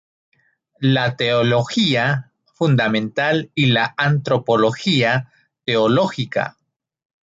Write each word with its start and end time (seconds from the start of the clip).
La 0.79 1.15
teología 1.15 2.31
fundamental 2.55 3.51
y 3.53 3.67
la 3.67 3.93
antropología 3.97 5.31
teológica. 5.63 6.57